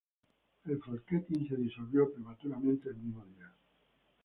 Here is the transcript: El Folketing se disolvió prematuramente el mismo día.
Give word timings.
El 0.65 0.81
Folketing 0.81 1.47
se 1.47 1.55
disolvió 1.55 2.11
prematuramente 2.11 2.89
el 2.89 2.95
mismo 2.95 3.23
día. 3.23 3.53